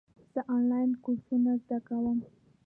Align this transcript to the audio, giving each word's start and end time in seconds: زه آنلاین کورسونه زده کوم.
زه 0.33 0.39
آنلاین 0.55 0.91
کورسونه 1.03 1.51
زده 1.63 1.77
کوم. 1.87 2.19